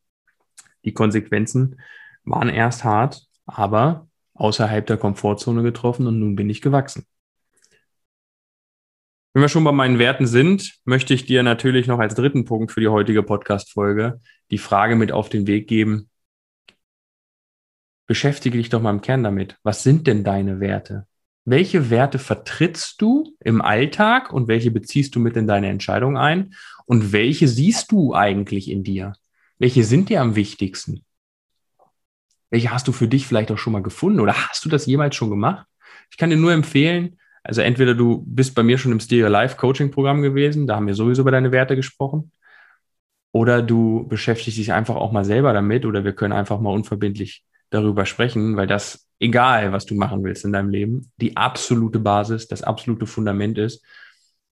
die 0.84 0.92
Konsequenzen 0.92 1.80
waren 2.24 2.48
erst 2.48 2.84
hart, 2.84 3.26
aber 3.46 4.08
außerhalb 4.34 4.86
der 4.86 4.96
Komfortzone 4.96 5.62
getroffen 5.62 6.06
und 6.06 6.18
nun 6.18 6.36
bin 6.36 6.50
ich 6.50 6.60
gewachsen. 6.60 7.06
Wenn 9.32 9.42
wir 9.42 9.48
schon 9.48 9.64
bei 9.64 9.72
meinen 9.72 9.98
Werten 9.98 10.26
sind, 10.26 10.74
möchte 10.84 11.14
ich 11.14 11.24
dir 11.24 11.42
natürlich 11.42 11.86
noch 11.86 11.98
als 11.98 12.14
dritten 12.14 12.44
Punkt 12.44 12.70
für 12.70 12.80
die 12.80 12.88
heutige 12.88 13.22
Podcast-Folge 13.22 14.20
die 14.50 14.58
Frage 14.58 14.94
mit 14.94 15.10
auf 15.10 15.30
den 15.30 15.46
Weg 15.46 15.68
geben. 15.68 16.10
Beschäftige 18.06 18.58
dich 18.58 18.68
doch 18.68 18.82
mal 18.82 18.90
im 18.90 19.00
Kern 19.00 19.22
damit. 19.22 19.58
Was 19.62 19.82
sind 19.82 20.06
denn 20.06 20.24
deine 20.24 20.60
Werte? 20.60 21.06
welche 21.44 21.90
Werte 21.90 22.18
vertrittst 22.18 23.00
du 23.02 23.36
im 23.40 23.60
Alltag 23.60 24.32
und 24.32 24.48
welche 24.48 24.70
beziehst 24.70 25.14
du 25.14 25.20
mit 25.20 25.36
in 25.36 25.46
deine 25.46 25.68
Entscheidung 25.68 26.16
ein 26.16 26.54
und 26.86 27.12
welche 27.12 27.48
siehst 27.48 27.90
du 27.90 28.14
eigentlich 28.14 28.70
in 28.70 28.84
dir? 28.84 29.14
Welche 29.58 29.84
sind 29.84 30.08
dir 30.08 30.20
am 30.20 30.36
wichtigsten? 30.36 31.04
Welche 32.50 32.70
hast 32.70 32.86
du 32.86 32.92
für 32.92 33.08
dich 33.08 33.26
vielleicht 33.26 33.50
auch 33.50 33.58
schon 33.58 33.72
mal 33.72 33.82
gefunden 33.82 34.20
oder 34.20 34.34
hast 34.34 34.64
du 34.64 34.68
das 34.68 34.86
jemals 34.86 35.16
schon 35.16 35.30
gemacht? 35.30 35.66
Ich 36.10 36.16
kann 36.16 36.30
dir 36.30 36.36
nur 36.36 36.52
empfehlen, 36.52 37.18
also 37.42 37.60
entweder 37.60 37.94
du 37.94 38.22
bist 38.24 38.54
bei 38.54 38.62
mir 38.62 38.78
schon 38.78 38.92
im 38.92 39.00
Stereo 39.00 39.28
Life 39.28 39.56
Coaching 39.56 39.90
Programm 39.90 40.22
gewesen, 40.22 40.66
da 40.66 40.76
haben 40.76 40.86
wir 40.86 40.94
sowieso 40.94 41.22
über 41.22 41.32
deine 41.32 41.50
Werte 41.50 41.74
gesprochen, 41.74 42.30
oder 43.32 43.62
du 43.62 44.06
beschäftigst 44.06 44.58
dich 44.58 44.72
einfach 44.72 44.94
auch 44.94 45.10
mal 45.10 45.24
selber 45.24 45.52
damit 45.52 45.86
oder 45.86 46.04
wir 46.04 46.12
können 46.12 46.34
einfach 46.34 46.60
mal 46.60 46.70
unverbindlich 46.70 47.44
darüber 47.72 48.06
sprechen, 48.06 48.56
weil 48.56 48.66
das, 48.66 49.08
egal 49.18 49.72
was 49.72 49.86
du 49.86 49.94
machen 49.94 50.22
willst 50.24 50.44
in 50.44 50.52
deinem 50.52 50.70
Leben, 50.70 51.10
die 51.16 51.36
absolute 51.36 51.98
Basis, 51.98 52.48
das 52.48 52.62
absolute 52.62 53.06
Fundament 53.06 53.58
ist, 53.58 53.84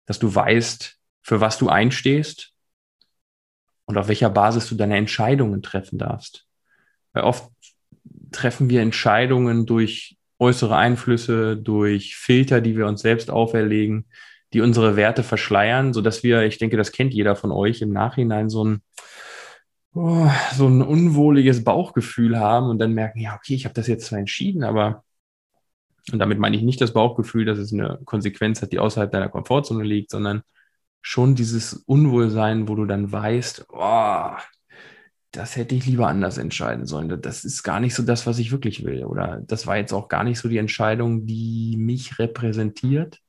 dass 0.07 0.19
du 0.19 0.35
weißt, 0.35 0.97
für 1.23 1.41
was 1.41 1.59
du 1.59 1.69
einstehst 1.69 2.53
und 3.85 3.99
auf 3.99 4.09
welcher 4.09 4.31
Basis 4.31 4.69
du 4.69 4.75
deine 4.75 4.97
Entscheidungen 4.97 5.63
treffen 5.63 5.99
darfst. 5.99 6.47
Weil 7.13 7.25
oft 7.25 7.51
treffen 8.31 8.71
wir 8.71 8.81
Entscheidungen 8.81 9.67
durch 9.67 10.17
äußere 10.39 10.77
Einflüsse, 10.77 11.57
durch 11.57 12.17
Filter, 12.17 12.61
die 12.61 12.77
wir 12.77 12.87
uns 12.87 13.03
selbst 13.03 13.31
auferlegen, 13.31 14.07
die 14.53 14.61
unsere 14.61 14.97
Werte 14.97 15.23
verschleiern, 15.23 15.93
so 15.93 16.01
dass 16.01 16.23
wir, 16.23 16.43
ich 16.43 16.59
denke, 16.59 16.77
das 16.77 16.93
kennt 16.93 17.13
jeder 17.13 17.37
von 17.37 17.51
euch, 17.51 17.83
im 17.83 17.93
Nachhinein 17.93 18.49
so 18.49 18.65
ein 18.65 18.83
oh, 19.95 20.31
so 20.55 20.67
ein 20.67 20.83
unwohliges 20.83 21.65
Bauchgefühl 21.65 22.39
haben 22.39 22.69
und 22.69 22.79
dann 22.79 22.95
merken, 22.95 23.21
ja, 23.21 23.35
okay, 23.37 23.55
ich 23.55 23.65
habe 23.65 23.75
das 23.75 23.87
jetzt 23.87 24.07
zwar 24.07 24.19
entschieden, 24.19 24.65
aber 24.65 25.05
und 26.13 26.19
damit 26.19 26.39
meine 26.39 26.57
ich 26.57 26.63
nicht 26.63 26.81
das 26.81 26.93
Bauchgefühl, 26.93 27.45
dass 27.45 27.59
es 27.59 27.73
eine 27.73 27.99
Konsequenz 28.05 28.63
hat, 28.63 28.73
die 28.73 28.79
außerhalb 28.79 29.11
deiner 29.11 29.29
Komfortzone 29.29 29.85
liegt, 29.85 30.11
sondern 30.11 30.43
schon 31.03 31.35
dieses 31.35 31.75
Unwohlsein, 31.75 32.69
wo 32.69 32.75
du 32.75 32.87
dann 32.87 33.13
weißt, 33.13 33.67
oh, 33.71 34.31
das 35.31 35.57
hätte 35.57 35.75
ich 35.75 35.87
lieber 35.87 36.09
anders 36.09 36.39
entscheiden 36.39 36.87
sollen. 36.87 37.21
Das 37.21 37.45
ist 37.45 37.63
gar 37.63 37.81
nicht 37.81 37.95
so 37.95 38.03
das, 38.03 38.27
was 38.27 38.39
ich 38.39 38.51
wirklich 38.51 38.85
will. 38.85 39.05
Oder 39.05 39.41
das 39.47 39.67
war 39.67 39.77
jetzt 39.77 39.93
auch 39.93 40.09
gar 40.09 40.25
nicht 40.25 40.39
so 40.39 40.49
die 40.49 40.57
Entscheidung, 40.59 41.27
die 41.27 41.77
mich 41.79 42.19
repräsentiert. 42.19 43.21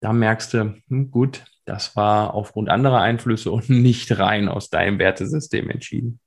Da 0.00 0.12
merkst 0.12 0.54
du, 0.54 0.74
hm, 0.88 1.10
gut, 1.10 1.44
das 1.68 1.96
war 1.96 2.34
aufgrund 2.34 2.70
anderer 2.70 3.00
Einflüsse 3.00 3.52
und 3.52 3.68
nicht 3.70 4.18
rein 4.18 4.48
aus 4.48 4.70
deinem 4.70 4.98
Wertesystem 4.98 5.70
entschieden. 5.70 6.20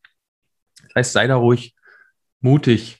Das 0.83 0.95
heißt, 0.95 1.13
sei 1.13 1.27
da 1.27 1.35
ruhig 1.35 1.75
mutig, 2.39 2.99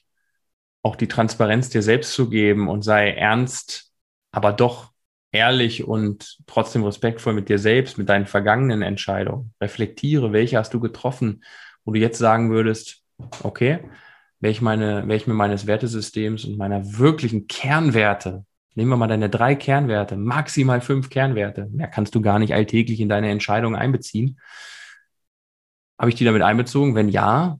auch 0.82 0.96
die 0.96 1.08
Transparenz 1.08 1.68
dir 1.70 1.82
selbst 1.82 2.12
zu 2.12 2.28
geben 2.28 2.68
und 2.68 2.82
sei 2.82 3.10
ernst, 3.10 3.92
aber 4.32 4.52
doch 4.52 4.92
ehrlich 5.30 5.84
und 5.84 6.38
trotzdem 6.46 6.84
respektvoll 6.84 7.34
mit 7.34 7.48
dir 7.48 7.58
selbst, 7.58 7.98
mit 7.98 8.08
deinen 8.08 8.26
vergangenen 8.26 8.82
Entscheidungen. 8.82 9.54
Reflektiere, 9.60 10.32
welche 10.32 10.58
hast 10.58 10.74
du 10.74 10.80
getroffen, 10.80 11.44
wo 11.84 11.92
du 11.92 12.00
jetzt 12.00 12.18
sagen 12.18 12.50
würdest, 12.50 13.02
okay, 13.42 13.80
welche, 14.40 14.64
meine, 14.64 15.06
welche 15.06 15.30
mir 15.30 15.36
meines 15.36 15.66
Wertesystems 15.66 16.44
und 16.44 16.58
meiner 16.58 16.98
wirklichen 16.98 17.46
Kernwerte 17.46 18.44
Nehmen 18.74 18.90
wir 18.90 18.96
mal 18.96 19.06
deine 19.06 19.28
drei 19.28 19.54
Kernwerte, 19.54 20.16
maximal 20.16 20.80
fünf 20.80 21.10
Kernwerte. 21.10 21.68
Mehr 21.70 21.88
kannst 21.88 22.14
du 22.14 22.22
gar 22.22 22.38
nicht 22.38 22.54
alltäglich 22.54 23.00
in 23.00 23.08
deine 23.08 23.30
Entscheidung 23.30 23.76
einbeziehen. 23.76 24.38
Habe 25.98 26.08
ich 26.08 26.14
die 26.14 26.24
damit 26.24 26.42
einbezogen? 26.42 26.94
Wenn 26.94 27.08
ja, 27.08 27.58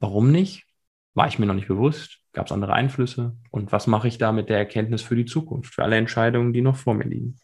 warum 0.00 0.32
nicht? 0.32 0.64
War 1.12 1.28
ich 1.28 1.38
mir 1.38 1.46
noch 1.46 1.54
nicht 1.54 1.68
bewusst? 1.68 2.18
Gab 2.32 2.46
es 2.46 2.52
andere 2.52 2.72
Einflüsse? 2.72 3.36
Und 3.50 3.72
was 3.72 3.86
mache 3.86 4.08
ich 4.08 4.18
da 4.18 4.32
mit 4.32 4.48
der 4.48 4.58
Erkenntnis 4.58 5.02
für 5.02 5.14
die 5.14 5.26
Zukunft, 5.26 5.74
für 5.74 5.84
alle 5.84 5.96
Entscheidungen, 5.96 6.52
die 6.52 6.62
noch 6.62 6.76
vor 6.76 6.94
mir 6.94 7.04
liegen? 7.04 7.36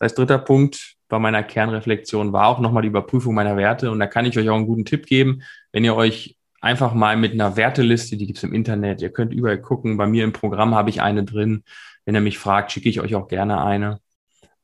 Heißt, 0.00 0.16
dritter 0.16 0.38
Punkt 0.38 0.96
bei 1.08 1.18
meiner 1.18 1.42
Kernreflexion 1.42 2.32
war 2.32 2.46
auch 2.46 2.60
nochmal 2.60 2.82
die 2.82 2.88
Überprüfung 2.88 3.34
meiner 3.34 3.56
Werte. 3.56 3.90
Und 3.90 3.98
da 3.98 4.06
kann 4.06 4.24
ich 4.24 4.38
euch 4.38 4.48
auch 4.48 4.56
einen 4.56 4.66
guten 4.66 4.84
Tipp 4.84 5.06
geben, 5.06 5.42
wenn 5.72 5.84
ihr 5.84 5.96
euch 5.96 6.38
einfach 6.60 6.94
mal 6.94 7.16
mit 7.16 7.32
einer 7.32 7.56
Werteliste, 7.56 8.16
die 8.16 8.26
gibt's 8.26 8.42
im 8.42 8.54
Internet. 8.54 9.02
Ihr 9.02 9.10
könnt 9.10 9.32
überall 9.32 9.60
gucken. 9.60 9.96
Bei 9.96 10.06
mir 10.06 10.24
im 10.24 10.32
Programm 10.32 10.74
habe 10.74 10.90
ich 10.90 11.00
eine 11.02 11.24
drin. 11.24 11.64
Wenn 12.04 12.14
ihr 12.14 12.20
mich 12.20 12.38
fragt, 12.38 12.72
schicke 12.72 12.88
ich 12.88 13.00
euch 13.00 13.14
auch 13.14 13.28
gerne 13.28 13.62
eine. 13.62 14.00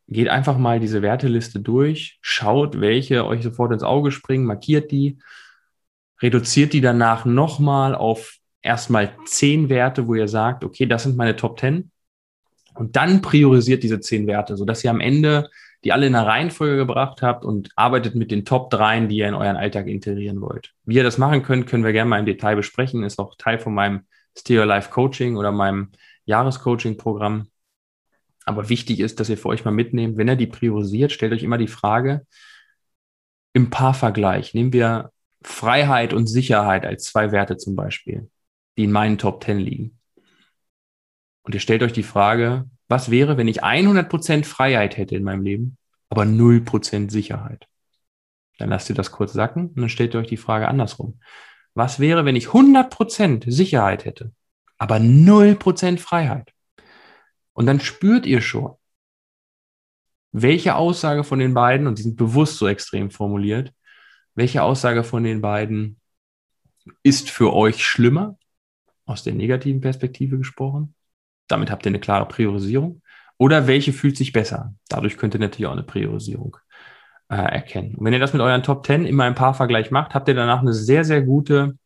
Geht 0.08 0.28
einfach 0.28 0.56
mal 0.56 0.78
diese 0.78 1.02
Werteliste 1.02 1.58
durch, 1.58 2.18
schaut, 2.20 2.80
welche 2.80 3.26
euch 3.26 3.42
sofort 3.42 3.72
ins 3.72 3.82
Auge 3.82 4.12
springen, 4.12 4.44
markiert 4.44 4.92
die 4.92 5.18
reduziert 6.22 6.72
die 6.72 6.80
danach 6.80 7.24
nochmal 7.24 7.94
auf 7.94 8.36
erstmal 8.62 9.12
zehn 9.26 9.68
Werte, 9.68 10.06
wo 10.06 10.14
ihr 10.14 10.28
sagt, 10.28 10.64
okay, 10.64 10.86
das 10.86 11.04
sind 11.04 11.16
meine 11.16 11.36
Top 11.36 11.60
10. 11.60 11.90
Und 12.74 12.96
dann 12.96 13.22
priorisiert 13.22 13.82
diese 13.82 14.00
zehn 14.00 14.26
Werte, 14.26 14.56
sodass 14.56 14.84
ihr 14.84 14.90
am 14.90 15.00
Ende 15.00 15.50
die 15.84 15.92
alle 15.92 16.06
in 16.06 16.14
einer 16.14 16.26
Reihenfolge 16.26 16.76
gebracht 16.76 17.22
habt 17.22 17.44
und 17.44 17.70
arbeitet 17.76 18.14
mit 18.14 18.30
den 18.30 18.44
Top 18.44 18.70
3, 18.70 19.06
die 19.06 19.16
ihr 19.16 19.28
in 19.28 19.34
euren 19.34 19.56
Alltag 19.56 19.86
integrieren 19.86 20.40
wollt. 20.40 20.74
Wie 20.84 20.96
ihr 20.96 21.04
das 21.04 21.18
machen 21.18 21.42
könnt, 21.42 21.66
können 21.66 21.84
wir 21.84 21.92
gerne 21.92 22.08
mal 22.08 22.18
im 22.18 22.26
Detail 22.26 22.56
besprechen. 22.56 23.02
Ist 23.02 23.18
auch 23.18 23.34
Teil 23.36 23.58
von 23.58 23.74
meinem 23.74 24.06
Stereo 24.36 24.64
Life 24.64 24.90
Coaching 24.90 25.36
oder 25.36 25.52
meinem 25.52 25.92
Jahrescoaching-Programm. 26.24 27.48
Aber 28.44 28.68
wichtig 28.68 29.00
ist, 29.00 29.18
dass 29.20 29.28
ihr 29.28 29.38
für 29.38 29.48
euch 29.48 29.64
mal 29.64 29.70
mitnehmt, 29.70 30.16
wenn 30.16 30.28
ihr 30.28 30.36
die 30.36 30.46
priorisiert, 30.46 31.12
stellt 31.12 31.32
euch 31.32 31.42
immer 31.42 31.58
die 31.58 31.68
Frage, 31.68 32.26
im 33.52 33.70
Paarvergleich, 33.70 34.54
nehmen 34.54 34.72
wir 34.72 35.12
Freiheit 35.42 36.12
und 36.12 36.26
Sicherheit 36.26 36.84
als 36.84 37.04
zwei 37.04 37.32
Werte 37.32 37.56
zum 37.56 37.74
Beispiel, 37.74 38.30
die 38.76 38.84
in 38.84 38.92
meinen 38.92 39.18
Top 39.18 39.42
10 39.42 39.58
liegen. 39.58 39.98
Und 41.42 41.54
ihr 41.54 41.60
stellt 41.60 41.82
euch 41.82 41.92
die 41.92 42.02
Frage, 42.02 42.68
was 42.88 43.10
wäre, 43.10 43.36
wenn 43.36 43.48
ich 43.48 43.64
100% 43.64 44.44
Freiheit 44.44 44.96
hätte 44.96 45.16
in 45.16 45.24
meinem 45.24 45.42
Leben, 45.42 45.78
aber 46.08 46.22
0% 46.22 47.10
Sicherheit? 47.10 47.66
Dann 48.58 48.70
lasst 48.70 48.88
ihr 48.88 48.94
das 48.94 49.12
kurz 49.12 49.32
sacken 49.32 49.68
und 49.68 49.76
dann 49.76 49.88
stellt 49.88 50.14
ihr 50.14 50.20
euch 50.20 50.28
die 50.28 50.36
Frage 50.36 50.68
andersrum. 50.68 51.20
Was 51.74 52.00
wäre, 52.00 52.24
wenn 52.24 52.36
ich 52.36 52.48
100% 52.48 53.50
Sicherheit 53.50 54.04
hätte, 54.04 54.32
aber 54.78 54.96
0% 54.96 55.98
Freiheit? 55.98 56.52
Und 57.52 57.66
dann 57.66 57.80
spürt 57.80 58.26
ihr 58.26 58.40
schon, 58.40 58.76
welche 60.32 60.76
Aussage 60.76 61.24
von 61.24 61.38
den 61.38 61.54
beiden, 61.54 61.86
und 61.86 61.98
die 61.98 62.02
sind 62.02 62.16
bewusst 62.16 62.58
so 62.58 62.68
extrem 62.68 63.10
formuliert, 63.10 63.72
welche 64.34 64.62
Aussage 64.62 65.02
von 65.02 65.24
den 65.24 65.40
beiden 65.40 65.98
ist 67.02 67.30
für 67.30 67.54
euch 67.54 67.84
schlimmer, 67.84 68.38
aus 69.06 69.22
der 69.22 69.34
negativen 69.34 69.80
Perspektive 69.80 70.36
gesprochen? 70.36 70.95
Damit 71.48 71.70
habt 71.70 71.86
ihr 71.86 71.90
eine 71.90 72.00
klare 72.00 72.26
Priorisierung. 72.26 73.02
Oder 73.38 73.66
welche 73.66 73.92
fühlt 73.92 74.16
sich 74.16 74.32
besser? 74.32 74.74
Dadurch 74.88 75.16
könnt 75.16 75.34
ihr 75.34 75.40
natürlich 75.40 75.66
auch 75.66 75.72
eine 75.72 75.82
Priorisierung 75.82 76.56
äh, 77.28 77.36
erkennen. 77.36 77.94
Und 77.94 78.04
wenn 78.04 78.12
ihr 78.12 78.18
das 78.18 78.32
mit 78.32 78.42
euren 78.42 78.62
Top 78.62 78.86
10 78.86 79.04
immer 79.04 79.26
im 79.26 79.34
Paarvergleich 79.34 79.90
macht, 79.90 80.14
habt 80.14 80.28
ihr 80.28 80.34
danach 80.34 80.60
eine 80.60 80.72
sehr, 80.72 81.04
sehr 81.04 81.22
gute 81.22 81.76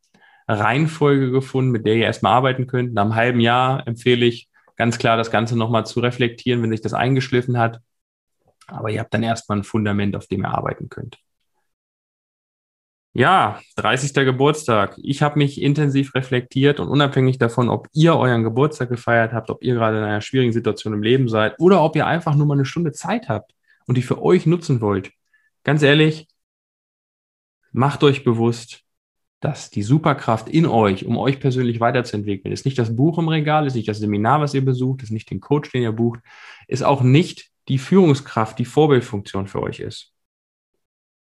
Reihenfolge 0.48 1.30
gefunden, 1.30 1.70
mit 1.70 1.86
der 1.86 1.94
ihr 1.94 2.04
erstmal 2.04 2.32
arbeiten 2.32 2.66
könnt. 2.66 2.94
Nach 2.94 3.02
einem 3.02 3.14
halben 3.14 3.40
Jahr 3.40 3.86
empfehle 3.86 4.26
ich 4.26 4.48
ganz 4.76 4.98
klar, 4.98 5.16
das 5.16 5.30
Ganze 5.30 5.56
nochmal 5.56 5.86
zu 5.86 6.00
reflektieren, 6.00 6.62
wenn 6.62 6.70
sich 6.70 6.80
das 6.80 6.94
eingeschliffen 6.94 7.58
hat. 7.58 7.80
Aber 8.66 8.90
ihr 8.90 9.00
habt 9.00 9.12
dann 9.12 9.22
erstmal 9.22 9.58
ein 9.58 9.64
Fundament, 9.64 10.16
auf 10.16 10.26
dem 10.26 10.42
ihr 10.42 10.50
arbeiten 10.50 10.88
könnt. 10.88 11.18
Ja, 13.12 13.60
30. 13.76 14.12
Geburtstag. 14.14 14.96
Ich 15.02 15.20
habe 15.20 15.38
mich 15.38 15.60
intensiv 15.60 16.14
reflektiert 16.14 16.78
und 16.78 16.88
unabhängig 16.88 17.38
davon, 17.38 17.68
ob 17.68 17.88
ihr 17.92 18.14
euren 18.14 18.44
Geburtstag 18.44 18.88
gefeiert 18.88 19.32
habt, 19.32 19.50
ob 19.50 19.64
ihr 19.64 19.74
gerade 19.74 19.98
in 19.98 20.04
einer 20.04 20.20
schwierigen 20.20 20.52
Situation 20.52 20.92
im 20.92 21.02
Leben 21.02 21.28
seid 21.28 21.58
oder 21.58 21.82
ob 21.82 21.96
ihr 21.96 22.06
einfach 22.06 22.36
nur 22.36 22.46
mal 22.46 22.54
eine 22.54 22.64
Stunde 22.64 22.92
Zeit 22.92 23.28
habt 23.28 23.52
und 23.86 23.96
die 23.96 24.02
für 24.02 24.22
euch 24.22 24.46
nutzen 24.46 24.80
wollt. 24.80 25.10
Ganz 25.64 25.82
ehrlich, 25.82 26.28
macht 27.72 28.04
euch 28.04 28.22
bewusst, 28.22 28.84
dass 29.40 29.70
die 29.70 29.82
Superkraft 29.82 30.48
in 30.48 30.66
euch, 30.66 31.04
um 31.04 31.18
euch 31.18 31.40
persönlich 31.40 31.80
weiterzuentwickeln, 31.80 32.52
ist 32.52 32.64
nicht 32.64 32.78
das 32.78 32.94
Buch 32.94 33.18
im 33.18 33.28
Regal, 33.28 33.66
ist 33.66 33.74
nicht 33.74 33.88
das 33.88 33.98
Seminar, 33.98 34.40
was 34.40 34.54
ihr 34.54 34.64
besucht, 34.64 35.02
ist 35.02 35.10
nicht 35.10 35.30
den 35.30 35.40
Coach, 35.40 35.72
den 35.72 35.82
ihr 35.82 35.92
bucht, 35.92 36.20
ist 36.68 36.82
auch 36.82 37.02
nicht 37.02 37.50
die 37.68 37.78
Führungskraft, 37.78 38.58
die 38.58 38.64
Vorbildfunktion 38.64 39.48
für 39.48 39.62
euch 39.62 39.80
ist. 39.80 40.09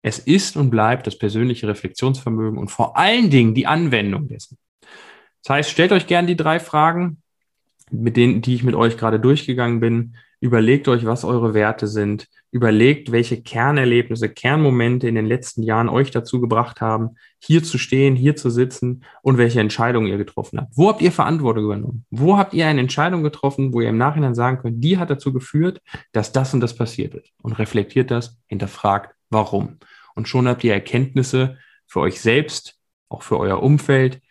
Es 0.01 0.19
ist 0.19 0.57
und 0.57 0.69
bleibt 0.69 1.05
das 1.07 1.17
persönliche 1.17 1.67
Reflexionsvermögen 1.67 2.57
und 2.57 2.71
vor 2.71 2.97
allen 2.97 3.29
Dingen 3.29 3.53
die 3.53 3.67
Anwendung 3.67 4.27
dessen. 4.27 4.57
Das 5.43 5.55
heißt, 5.55 5.69
stellt 5.69 5.91
euch 5.91 6.07
gerne 6.07 6.27
die 6.27 6.35
drei 6.35 6.59
Fragen, 6.59 7.21
mit 7.91 8.17
denen, 8.17 8.41
die 8.41 8.55
ich 8.55 8.63
mit 8.63 8.75
euch 8.75 8.97
gerade 8.97 9.19
durchgegangen 9.19 9.79
bin. 9.79 10.15
Überlegt 10.39 10.87
euch, 10.87 11.05
was 11.05 11.23
eure 11.23 11.53
Werte 11.53 11.87
sind. 11.87 12.27
Überlegt, 12.51 13.11
welche 13.11 13.41
Kernerlebnisse, 13.41 14.27
Kernmomente 14.29 15.07
in 15.07 15.15
den 15.15 15.25
letzten 15.25 15.61
Jahren 15.61 15.87
euch 15.87 16.09
dazu 16.09 16.41
gebracht 16.41 16.81
haben, 16.81 17.11
hier 17.39 17.63
zu 17.63 17.77
stehen, 17.77 18.15
hier 18.15 18.35
zu 18.35 18.49
sitzen 18.49 19.03
und 19.21 19.37
welche 19.37 19.59
Entscheidungen 19.59 20.07
ihr 20.07 20.17
getroffen 20.17 20.59
habt. 20.59 20.75
Wo 20.75 20.89
habt 20.89 21.01
ihr 21.01 21.11
Verantwortung 21.11 21.65
übernommen? 21.65 22.05
Wo 22.09 22.37
habt 22.37 22.53
ihr 22.53 22.65
eine 22.65 22.81
Entscheidung 22.81 23.23
getroffen, 23.23 23.73
wo 23.73 23.81
ihr 23.81 23.89
im 23.89 23.97
Nachhinein 23.97 24.35
sagen 24.35 24.57
könnt, 24.57 24.83
die 24.83 24.97
hat 24.97 25.09
dazu 25.09 25.31
geführt, 25.31 25.79
dass 26.11 26.31
das 26.31 26.53
und 26.53 26.59
das 26.59 26.75
passiert 26.75 27.13
ist? 27.13 27.31
Und 27.41 27.53
reflektiert 27.53 28.09
das, 28.09 28.37
hinterfragt, 28.47 29.15
warum 29.29 29.77
und 30.21 30.27
schon 30.27 30.47
habt 30.47 30.63
ihr 30.63 30.71
Erkenntnisse 30.71 31.57
für 31.87 32.01
euch 32.01 32.21
selbst, 32.21 32.75
auch 33.09 33.23
für 33.23 33.39
euer 33.39 33.63
Umfeld, 33.63 34.21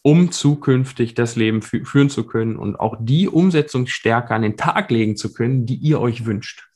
um 0.00 0.32
zukünftig 0.32 1.12
das 1.12 1.36
Leben 1.36 1.60
fü 1.60 1.84
führen 1.84 2.08
zu 2.08 2.24
können 2.24 2.56
und 2.56 2.80
auch 2.80 2.96
die 2.98 3.28
Umsetzungsstärke 3.28 4.34
an 4.34 4.40
den 4.40 4.56
Tag 4.56 4.90
legen 4.90 5.14
zu 5.14 5.34
können, 5.34 5.66
die 5.66 5.74
ihr 5.74 6.00
euch 6.00 6.24
wünscht. 6.24 6.66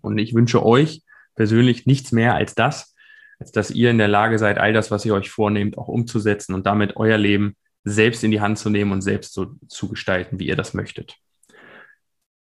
Und 0.00 0.16
ich 0.18 0.32
wünsche 0.32 0.64
euch 0.64 1.02
persönlich 1.34 1.84
nichts 1.84 2.12
mehr 2.12 2.36
als 2.36 2.54
das, 2.54 2.94
als 3.40 3.50
dass 3.50 3.72
ihr 3.72 3.90
in 3.90 3.98
der 3.98 4.06
Lage 4.06 4.38
seid, 4.38 4.58
all 4.58 4.72
das, 4.72 4.92
was 4.92 5.04
ihr 5.04 5.14
euch 5.14 5.28
vornehmt, 5.28 5.76
auch 5.76 5.88
umzusetzen 5.88 6.54
und 6.54 6.66
damit 6.66 6.94
euer 6.94 7.18
Leben 7.18 7.56
selbst 7.82 8.22
in 8.22 8.30
die 8.30 8.40
Hand 8.40 8.60
zu 8.60 8.70
nehmen 8.70 8.92
und 8.92 9.02
selbst 9.02 9.32
so 9.32 9.56
zu 9.66 9.88
gestalten, 9.88 10.38
wie 10.38 10.46
ihr 10.46 10.54
das 10.54 10.72
möchtet. 10.72 11.16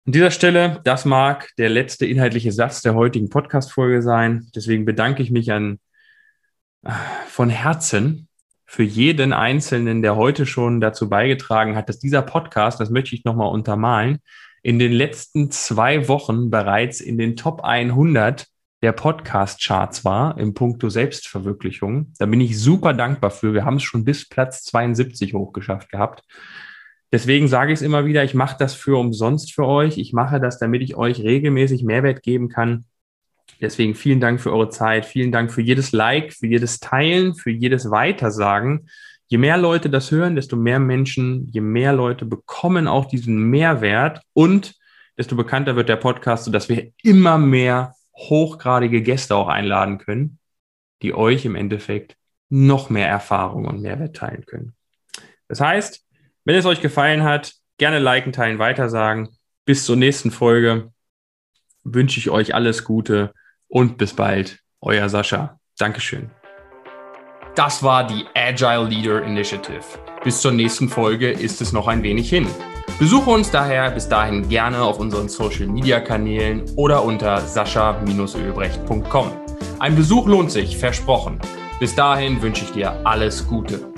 An 0.09 0.12
dieser 0.12 0.31
Stelle, 0.31 0.81
das 0.85 1.05
mag 1.05 1.51
der 1.59 1.68
letzte 1.68 2.07
inhaltliche 2.07 2.51
Satz 2.51 2.81
der 2.81 2.94
heutigen 2.94 3.29
Podcast-Folge 3.29 4.01
sein. 4.01 4.49
Deswegen 4.55 4.87
bedanke 4.87 5.23
ich 5.23 5.31
mich 5.31 5.53
an, 5.53 5.81
äh, 6.83 6.92
von 7.27 7.51
Herzen 7.51 8.27
für 8.64 8.85
jeden 8.85 9.35
Einzelnen, 9.35 10.01
der 10.01 10.16
heute 10.16 10.47
schon 10.47 10.81
dazu 10.81 11.11
beigetragen 11.11 11.77
hat, 11.77 11.90
dass 11.90 11.99
dieser 11.99 12.23
Podcast, 12.23 12.81
das 12.81 12.88
möchte 12.88 13.14
ich 13.14 13.27
nochmal 13.27 13.51
untermalen, 13.51 14.21
in 14.62 14.79
den 14.79 14.92
letzten 14.92 15.51
zwei 15.51 16.09
Wochen 16.09 16.49
bereits 16.49 17.03
in 17.03 17.18
den 17.18 17.37
Top 17.37 17.62
100 17.62 18.47
der 18.81 18.92
Podcast-Charts 18.92 20.07
war 20.07 20.38
im 20.38 20.55
Punkto 20.55 20.88
Selbstverwirklichung. 20.88 22.14
Da 22.18 22.25
bin 22.25 22.40
ich 22.40 22.59
super 22.59 22.94
dankbar 22.94 23.31
für. 23.31 23.53
Wir 23.53 23.66
haben 23.66 23.77
es 23.77 23.83
schon 23.83 24.07
bis 24.07 24.27
Platz 24.27 24.64
72 24.64 25.35
hochgeschafft 25.35 25.90
gehabt. 25.90 26.23
Deswegen 27.11 27.49
sage 27.49 27.73
ich 27.73 27.79
es 27.79 27.83
immer 27.83 28.05
wieder, 28.05 28.23
ich 28.23 28.35
mache 28.35 28.57
das 28.59 28.75
für 28.75 28.99
umsonst 28.99 29.55
für 29.55 29.64
euch. 29.64 29.97
Ich 29.97 30.12
mache 30.12 30.40
das, 30.40 30.59
damit 30.59 30.83
ich 30.83 30.97
euch 30.97 31.21
regelmäßig 31.21 31.83
Mehrwert 31.83 32.23
geben 32.23 32.49
kann. 32.49 32.85
Deswegen 33.61 33.94
vielen 33.94 34.21
Dank 34.21 34.40
für 34.40 34.53
eure 34.53 34.68
Zeit, 34.68 35.07
vielen 35.07 35.33
Dank 35.33 35.51
für 35.51 35.62
jedes 35.62 35.92
Like, 35.92 36.33
für 36.33 36.47
jedes 36.47 36.81
Teilen, 36.81 37.35
für 37.35 37.51
jedes 37.51 37.90
Weitersagen. 37.90 38.88
Je 39.27 39.38
mehr 39.38 39.57
Leute 39.57 39.90
das 39.90 40.11
hören, 40.11 40.37
desto 40.37 40.57
mehr 40.57 40.79
Menschen, 40.79 41.49
je 41.51 41.61
mehr 41.61 41.92
Leute 41.92 42.25
bekommen 42.25 42.87
auch 42.87 43.07
diesen 43.07 43.38
Mehrwert 43.51 44.23
und 44.33 44.75
desto 45.16 45.35
bekannter 45.35 45.77
wird 45.77 45.88
der 45.88 45.97
Podcast, 45.97 46.44
sodass 46.44 46.68
wir 46.68 46.92
immer 47.03 47.38
mehr 47.38 47.94
hochgradige 48.16 49.03
Gäste 49.03 49.35
auch 49.35 49.49
einladen 49.49 49.99
können, 49.99 50.38
die 51.03 51.14
euch 51.14 51.44
im 51.44 51.57
Endeffekt 51.57 52.16
noch 52.49 52.90
mehr 52.90 53.09
Erfahrung 53.09 53.66
und 53.66 53.83
Mehrwert 53.83 54.16
teilen 54.16 54.47
können. 54.47 54.75
Das 55.49 55.61
heißt, 55.61 56.05
wenn 56.48 56.56
es 56.56 56.64
euch 56.64 56.80
gefallen 56.80 57.24
hat, 57.24 57.52
gerne 57.76 57.98
liken, 57.98 58.32
teilen, 58.32 58.58
weitersagen. 58.58 59.28
Bis 59.66 59.84
zur 59.84 59.96
nächsten 59.96 60.30
Folge 60.30 60.90
wünsche 61.84 62.18
ich 62.18 62.30
euch 62.30 62.54
alles 62.54 62.84
Gute 62.84 63.34
und 63.66 63.98
bis 63.98 64.14
bald. 64.14 64.61
Euer 64.80 65.11
Sascha. 65.11 65.61
Dankeschön. 65.76 66.30
Das 67.54 67.82
war 67.82 68.06
die 68.06 68.24
Agile 68.34 68.88
Leader 68.88 69.22
Initiative. 69.24 69.84
Bis 70.24 70.40
zur 70.40 70.52
nächsten 70.52 70.88
Folge 70.88 71.30
ist 71.30 71.61
es 71.61 71.74
noch 71.74 71.87
ein 71.87 72.02
wenig 72.02 72.30
hin. 72.30 72.46
Besuche 72.98 73.28
uns 73.28 73.50
daher 73.50 73.90
bis 73.90 74.08
dahin 74.08 74.48
gerne 74.48 74.80
auf 74.80 74.98
unseren 75.00 75.28
Social 75.28 75.66
Media 75.66 76.00
Kanälen 76.00 76.64
oder 76.76 77.04
unter 77.04 77.42
sascha-ölbrecht.com. 77.42 79.32
Ein 79.80 79.96
Besuch 79.96 80.26
lohnt 80.26 80.50
sich, 80.50 80.78
versprochen. 80.78 81.38
Bis 81.78 81.94
dahin 81.94 82.40
wünsche 82.40 82.64
ich 82.64 82.72
dir 82.72 83.06
alles 83.06 83.46
Gute. 83.46 83.97